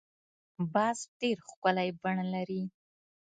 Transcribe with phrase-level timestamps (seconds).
[0.73, 2.61] باز ډېر ښکلی بڼ لري